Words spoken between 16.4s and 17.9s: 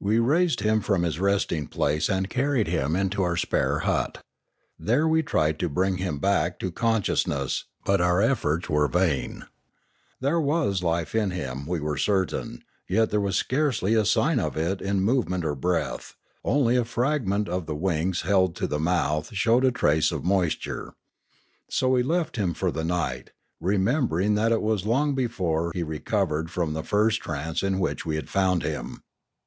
only a fragment of 7io Limanora the